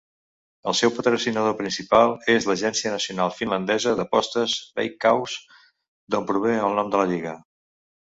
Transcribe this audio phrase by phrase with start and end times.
[0.69, 5.37] El seu patrocinador principal és l'agència nacional finlandesa d'apostes Veikkaus,
[6.15, 7.35] d'on prové el nom de la lliga.